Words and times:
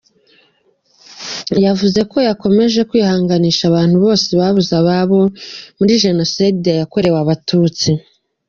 Yavuze 1.65 1.99
ko 2.11 2.17
ikomeje 2.33 2.79
kwihanganisha 2.89 3.63
abantu 3.67 3.95
bose 4.05 4.27
babuze 4.39 4.71
ababo 4.81 5.19
muri 5.77 5.93
jenoside 6.03 6.69
yakorewe 6.79 7.17
abatutsi. 7.23 7.89